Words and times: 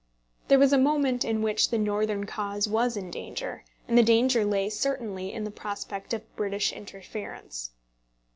There 0.47 0.57
was 0.57 0.73
a 0.73 0.79
moment 0.79 1.23
in 1.23 1.43
which 1.43 1.69
the 1.69 1.77
Northern 1.77 2.25
cause 2.25 2.67
was 2.67 2.97
in 2.97 3.11
danger, 3.11 3.63
and 3.87 3.95
the 3.95 4.01
danger 4.01 4.43
lay 4.43 4.67
certainly 4.67 5.31
in 5.31 5.43
the 5.43 5.51
prospect 5.51 6.11
of 6.11 6.35
British 6.35 6.73
interference. 6.73 7.69